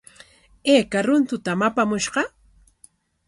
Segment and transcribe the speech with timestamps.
[0.73, 2.21] ¿Ayka runtutam apamushqa?